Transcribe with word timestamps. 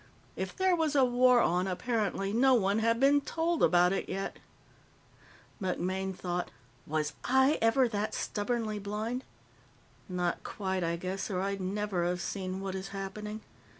If 0.35 0.55
there 0.55 0.75
was 0.75 0.95
a 0.95 1.05
war 1.05 1.41
on, 1.41 1.67
apparently 1.67 2.33
no 2.33 2.55
one 2.55 2.79
had 2.79 2.99
been 2.99 3.21
told 3.21 3.61
about 3.61 3.93
it 3.93 4.09
yet. 4.09 4.37
MacMaine 5.61 6.15
thought, 6.15 6.49
Was 6.87 7.13
I 7.25 7.59
ever 7.61 7.87
that 7.87 8.15
stubbornly 8.15 8.79
blind? 8.79 9.23
Not 10.09 10.43
quite, 10.43 10.83
I 10.83 10.95
guess, 10.95 11.29
or 11.29 11.39
I'd 11.39 11.61
never 11.61 12.03
have 12.05 12.19
seen 12.19 12.61
what 12.61 12.73
is 12.73 12.87
happening. 12.87 13.41